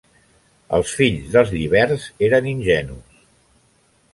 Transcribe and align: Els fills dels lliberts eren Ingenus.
Els 0.77 0.93
fills 1.01 1.27
dels 1.35 1.53
lliberts 1.57 2.07
eren 2.29 2.51
Ingenus. 2.53 3.21